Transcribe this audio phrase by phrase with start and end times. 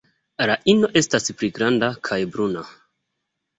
[0.49, 2.67] La ino estas pli granda kaj bruna.